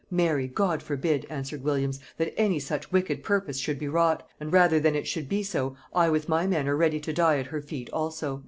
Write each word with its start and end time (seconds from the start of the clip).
"Marry, 0.09 0.47
God 0.47 0.81
forbid," 0.81 1.27
answered 1.29 1.61
Williams, 1.63 1.99
"that 2.17 2.33
any 2.35 2.57
such 2.59 2.91
wicked 2.91 3.23
purpose 3.23 3.59
should 3.59 3.77
be 3.77 3.87
wrought; 3.87 4.27
and 4.39 4.51
rather 4.51 4.79
than 4.79 4.95
it 4.95 5.05
should 5.05 5.29
be 5.29 5.43
so, 5.43 5.75
I 5.93 6.09
with 6.09 6.27
my 6.27 6.47
men 6.47 6.67
are 6.67 6.75
ready 6.75 6.99
to 6.99 7.13
die 7.13 7.37
at 7.37 7.45
her 7.45 7.61
feet 7.61 7.87
also." 7.93 8.39